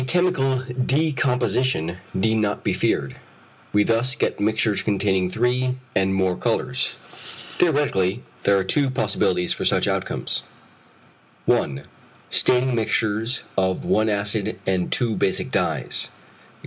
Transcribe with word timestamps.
A 0.01 0.03
chemical 0.03 0.65
decomposition 0.83 1.97
need 2.11 2.33
not 2.37 2.63
be 2.63 2.73
feared. 2.73 3.17
We 3.71 3.83
thus 3.83 4.15
get 4.15 4.39
mixtures 4.39 4.81
containing 4.81 5.29
three 5.29 5.77
and 5.95 6.15
more 6.15 6.35
colours. 6.35 6.97
Theoretically 7.03 8.23
there 8.41 8.57
are 8.57 8.63
two 8.63 8.89
possibilities 8.89 9.53
for 9.53 9.63
such 9.63 9.85
combinations: 9.85 10.41
1. 11.45 11.83
Staining 12.31 12.73
mixtures 12.73 13.43
of 13.55 13.85
1 13.85 14.09
acid 14.09 14.59
and 14.65 14.91
2 14.91 15.17
basic 15.17 15.51
dyes, 15.51 16.09
_e.g. 16.09 16.09